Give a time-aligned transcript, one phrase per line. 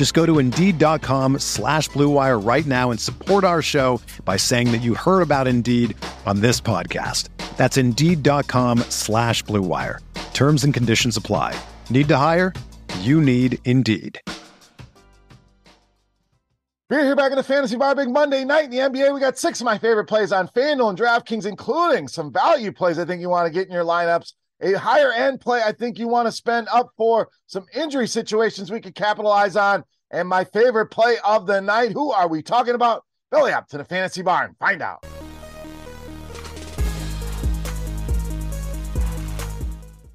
[0.00, 4.78] Just go to Indeed.com slash BlueWire right now and support our show by saying that
[4.78, 7.28] you heard about Indeed on this podcast.
[7.58, 9.98] That's Indeed.com slash BlueWire.
[10.32, 11.54] Terms and conditions apply.
[11.90, 12.54] Need to hire?
[13.00, 14.18] You need Indeed.
[16.88, 19.12] We're here back in the Fantasy Bar Big Monday night in the NBA.
[19.12, 22.98] We got six of my favorite plays on FanDuel and DraftKings, including some value plays
[22.98, 24.32] I think you want to get in your lineups.
[24.62, 28.70] A higher end play I think you want to spend up for some injury situations
[28.70, 29.84] we could capitalize on.
[30.10, 31.92] And my favorite play of the night.
[31.92, 33.04] Who are we talking about?
[33.30, 34.54] Belly up to the Fantasy Barn.
[34.58, 35.06] Find out.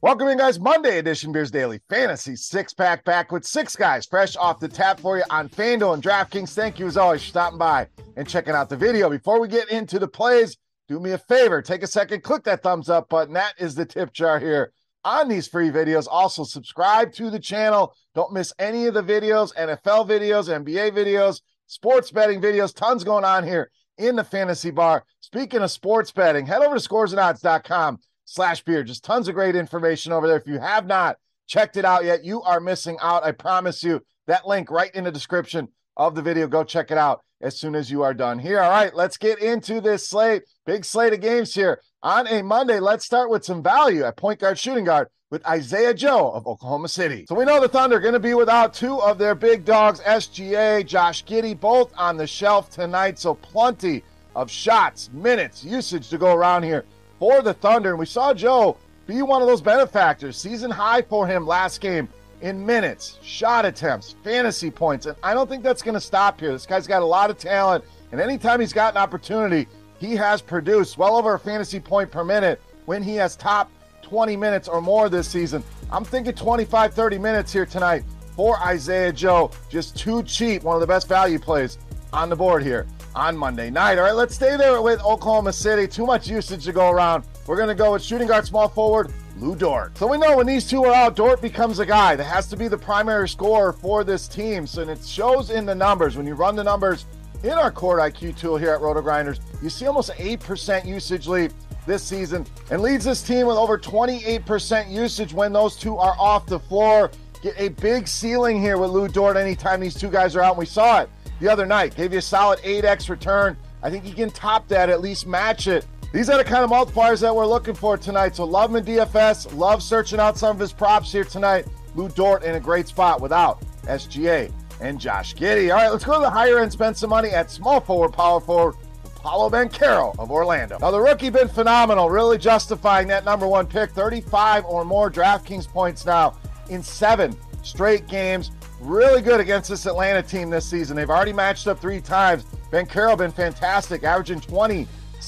[0.00, 0.60] Welcome in, guys.
[0.60, 5.00] Monday edition Beers Daily Fantasy Six Pack back with six guys fresh off the tap
[5.00, 6.54] for you on FanDuel and DraftKings.
[6.54, 9.10] Thank you as always for stopping by and checking out the video.
[9.10, 10.56] Before we get into the plays,
[10.88, 13.34] do me a favor, take a second, click that thumbs up button.
[13.34, 14.72] That is the tip jar here
[15.04, 16.06] on these free videos.
[16.10, 17.94] Also, subscribe to the channel.
[18.14, 22.74] Don't miss any of the videos, NFL videos, NBA videos, sports betting videos.
[22.74, 25.04] Tons going on here in the fantasy bar.
[25.20, 28.82] Speaking of sports betting, head over to scoresandodds.com slash beer.
[28.82, 30.38] Just tons of great information over there.
[30.38, 33.24] If you have not checked it out yet, you are missing out.
[33.24, 35.68] I promise you that link right in the description
[35.98, 36.46] of the video.
[36.46, 38.60] Go check it out as soon as you are done here.
[38.60, 40.42] All right, let's get into this slate.
[40.66, 42.80] Big slate of games here on a Monday.
[42.80, 46.88] Let's start with some value at point guard, shooting guard with Isaiah Joe of Oklahoma
[46.88, 47.26] City.
[47.28, 50.00] So we know the Thunder are going to be without two of their big dogs,
[50.00, 53.18] SGA, Josh Giddey, both on the shelf tonight.
[53.18, 54.02] So plenty
[54.34, 56.84] of shots, minutes, usage to go around here
[57.18, 57.90] for the Thunder.
[57.90, 60.36] And we saw Joe be one of those benefactors.
[60.36, 62.08] Season high for him last game
[62.40, 65.06] in minutes, shot attempts, fantasy points.
[65.06, 66.52] And I don't think that's going to stop here.
[66.52, 67.84] This guy's got a lot of talent.
[68.12, 69.66] And anytime he's got an opportunity,
[69.98, 73.70] he has produced well over a fantasy point per minute when he has top
[74.02, 75.62] 20 minutes or more this season.
[75.90, 78.04] I'm thinking 25, 30 minutes here tonight
[78.34, 79.50] for Isaiah Joe.
[79.68, 80.62] Just too cheap.
[80.62, 81.78] One of the best value plays
[82.12, 83.98] on the board here on Monday night.
[83.98, 85.88] All right, let's stay there with Oklahoma City.
[85.88, 87.24] Too much usage to go around.
[87.46, 89.96] We're going to go with shooting guard, small forward, Lu Dort.
[89.96, 92.56] So we know when these two are out, Dort becomes a guy that has to
[92.56, 94.66] be the primary scorer for this team.
[94.66, 96.16] So and it shows in the numbers.
[96.16, 97.06] When you run the numbers
[97.42, 101.52] in our Court IQ tool here at RotoGrinders, you see almost 8% usage lead
[101.86, 106.46] this season and leads this team with over 28% usage when those two are off
[106.46, 107.10] the floor.
[107.42, 110.52] Get a big ceiling here with Lu Dort anytime these two guys are out.
[110.52, 111.10] And we saw it
[111.40, 111.94] the other night.
[111.94, 113.56] Gave you a solid 8x return.
[113.82, 115.86] I think you can top that, at least match it.
[116.12, 118.34] These are the kind of multipliers that we're looking for tonight.
[118.36, 119.54] So love him in DFS.
[119.54, 121.66] Love searching out some of his props here tonight.
[121.94, 125.70] Lu Dort in a great spot without SGA and Josh Giddey.
[125.70, 128.40] All right, let's go to the higher end, spend some money at small forward, power
[128.40, 128.76] forward,
[129.16, 130.78] Paolo Banchero of Orlando.
[130.78, 133.90] Now, the rookie been phenomenal, really justifying that number one pick.
[133.90, 136.38] 35 or more DraftKings points now
[136.70, 138.50] in seven straight games
[138.80, 140.96] really good against this Atlanta team this season.
[140.96, 142.44] They've already matched up three times.
[142.70, 144.40] Banchero been fantastic, averaging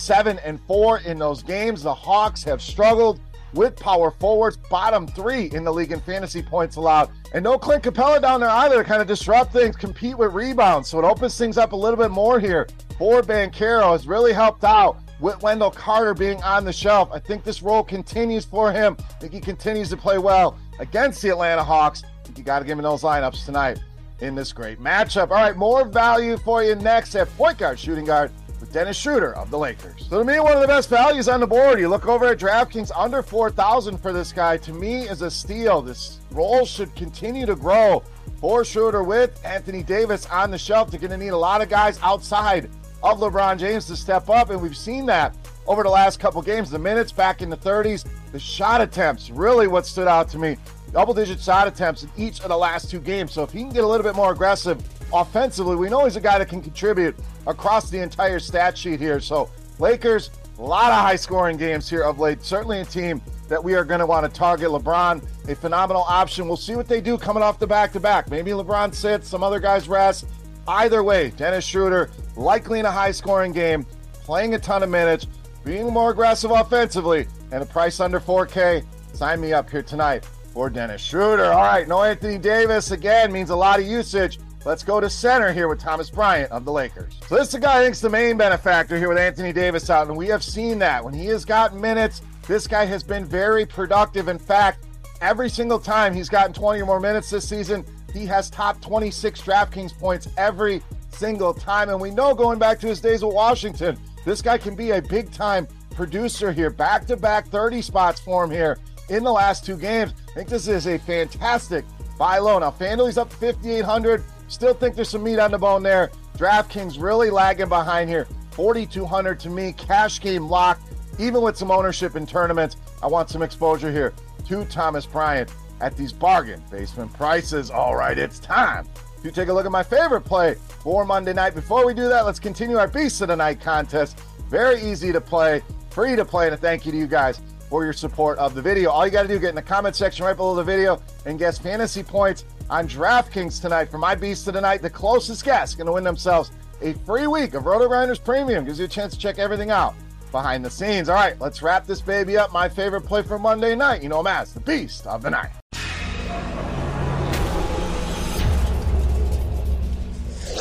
[0.01, 1.83] 27 and 4 in those games.
[1.83, 3.21] The Hawks have struggled
[3.53, 7.11] with power forwards, bottom three in the league in fantasy points allowed.
[7.35, 10.89] And no Clint Capela down there either to kind of disrupt things, compete with rebounds.
[10.89, 12.67] So it opens things up a little bit more here
[12.97, 13.93] for Banchero.
[13.93, 17.11] Has really helped out with Wendell Carter being on the shelf.
[17.13, 18.97] I think this role continues for him.
[18.99, 22.05] I think he continues to play well against the Atlanta Hawks
[22.41, 23.79] you got to give him those lineups tonight
[24.21, 25.31] in this great matchup.
[25.31, 28.31] All right, more value for you next at point guard, shooting guard
[28.71, 30.07] with Dennis Schroeder of the Lakers.
[30.09, 31.81] So to me, one of the best values on the board.
[31.81, 34.57] You look over at DraftKings under 4,000 for this guy.
[34.59, 35.83] To me, is a steal.
[35.83, 38.03] This role should continue to grow
[38.41, 40.91] for Schroeder with Anthony Davis on the shelf.
[40.91, 42.71] They're going to need a lot of guys outside
[43.03, 45.35] of LeBron James to step up, and we've seen that
[45.67, 46.71] over the last couple games.
[46.71, 50.57] The minutes back in the 30s, the shot attempts really what stood out to me
[50.93, 53.31] double digit shot attempts in each of the last two games.
[53.33, 54.83] So if he can get a little bit more aggressive
[55.13, 57.17] offensively, we know he's a guy that can contribute
[57.47, 59.21] across the entire stat sheet here.
[59.21, 59.49] So
[59.79, 60.31] Lakers,
[60.61, 62.45] A lot of high scoring games here of late.
[62.45, 64.69] Certainly a team that we are going to want to target.
[64.69, 66.47] LeBron, a phenomenal option.
[66.47, 68.29] We'll see what they do coming off the back to back.
[68.31, 70.27] Maybe LeBron sits, some other guys rest.
[70.69, 73.87] Either way, Dennis Schroeder likely in a high scoring game,
[74.23, 75.27] playing a ton of minutes,
[75.65, 78.85] being more aggressive offensively, and a price under 4K.
[79.15, 81.47] Sign me up here tonight for Dennis Schroeder.
[81.47, 84.39] All right, no Anthony Davis again means a lot of usage.
[84.63, 87.15] Let's go to center here with Thomas Bryant of the Lakers.
[87.29, 90.09] So this is the guy I think's the main benefactor here with Anthony Davis out,
[90.09, 93.65] and we have seen that when he has gotten minutes, this guy has been very
[93.65, 94.29] productive.
[94.29, 94.87] In fact,
[95.23, 99.41] every single time he's gotten 20 or more minutes this season, he has top 26
[99.41, 101.89] DraftKings points every single time.
[101.89, 105.01] And we know going back to his days with Washington, this guy can be a
[105.01, 106.69] big time producer here.
[106.69, 108.79] Back to back 30 spots for him here
[109.09, 110.13] in the last two games.
[110.31, 111.87] I think this is a fantastic
[112.19, 112.59] buy low.
[112.59, 114.23] Now, FanDuel's up to 5,800.
[114.51, 116.11] Still think there's some meat on the bone there.
[116.37, 118.27] DraftKings really lagging behind here.
[118.51, 119.73] 4,200 to me.
[119.73, 120.83] Cash game locked.
[121.21, 124.13] Even with some ownership in tournaments, I want some exposure here
[124.49, 127.71] to Thomas Bryant at these bargain basement prices.
[127.71, 128.89] All right, it's time
[129.23, 131.55] to take a look at my favorite play for Monday night.
[131.55, 134.19] Before we do that, let's continue our Beast of the Night contest.
[134.49, 137.85] Very easy to play, free to play, and a thank you to you guys for
[137.85, 138.91] your support of the video.
[138.91, 141.39] All you got to do, get in the comment section right below the video and
[141.39, 144.81] guess fantasy points on DraftKings tonight for my beast of the night.
[144.81, 148.65] The closest guess going to win themselves a free week of RotoGrinders Premium.
[148.65, 149.95] Gives you a chance to check everything out
[150.33, 151.09] behind the scenes.
[151.09, 152.53] All right, let's wrap this baby up.
[152.53, 154.03] My favorite play for Monday night.
[154.03, 155.60] You know as the beast of the night.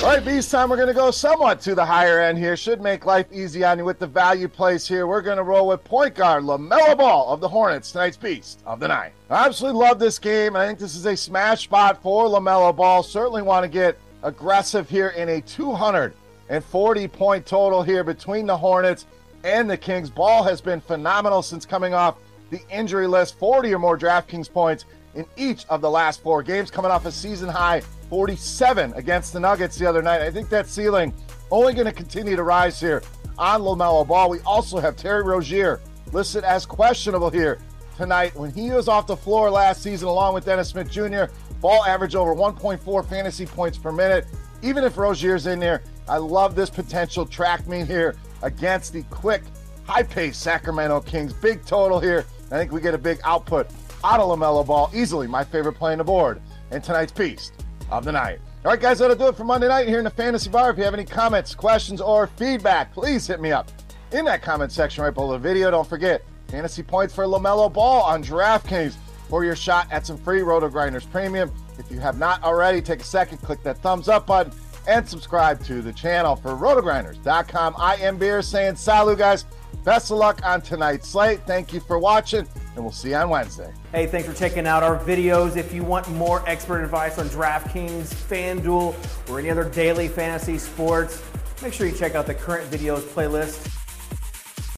[0.02, 0.70] All right, Beast time.
[0.70, 2.56] We're going to go somewhat to the higher end here.
[2.56, 5.06] Should make life easy on you with the value plays here.
[5.06, 8.80] We're going to roll with point guard LaMelo Ball of the Hornets, tonight's Beast of
[8.80, 9.12] the Night.
[9.30, 10.56] I absolutely love this game.
[10.56, 13.04] I think this is a smash spot for LaMelo Ball.
[13.04, 19.06] Certainly want to get aggressive here in a 240 point total here between the Hornets
[19.44, 20.10] and the Kings.
[20.10, 22.16] Ball has been phenomenal since coming off
[22.52, 24.86] the injury list 40 or more DraftKings points
[25.16, 29.40] in each of the last four games, coming off a season high 47 against the
[29.40, 30.22] Nuggets the other night.
[30.22, 31.14] I think that ceiling
[31.52, 33.04] only going to continue to rise here
[33.38, 34.30] on LaMelo Ball.
[34.30, 35.80] We also have Terry Rozier
[36.12, 37.60] listed as questionable here
[37.98, 38.36] tonight.
[38.36, 41.26] When he was off the floor last season, along with Dennis Smith Jr.,
[41.62, 44.26] Ball averaged over 1.4 fantasy points per minute.
[44.62, 49.44] Even if Rozier's in there, I love this potential track meet here against the quick,
[49.86, 51.34] high paced Sacramento Kings.
[51.34, 52.26] Big total here.
[52.52, 53.68] I think we get a big output
[54.04, 54.90] out of LaMelo Ball.
[54.94, 56.42] Easily my favorite play on the board
[56.72, 57.54] in tonight's Beast
[57.92, 58.40] of the Night.
[58.66, 60.72] All right, guys, that'll do it for Monday night here in the Fantasy Bar.
[60.72, 63.72] If you have any comments, questions, or feedback, please hit me up
[64.12, 65.72] in that comment section right below the video.
[65.72, 68.96] Don't forget, fantasy points for LaMelo Ball on DraftKings
[69.30, 71.52] for your shot at some free RotoGrinders Premium.
[71.78, 74.52] If you have not already, take a second, click that thumbs up button,
[74.88, 77.76] and subscribe to the channel for rotogrinders.com.
[77.78, 79.46] I am Beer saying salut, guys.
[79.86, 81.40] Best of luck on tonight's slate.
[81.46, 82.46] Thank you for watching,
[82.80, 83.74] and we'll see you on Wednesday.
[83.92, 85.58] Hey, thanks for checking out our videos.
[85.58, 88.96] If you want more expert advice on DraftKings, FanDuel,
[89.30, 91.22] or any other daily fantasy sports,
[91.62, 93.79] make sure you check out the current videos playlist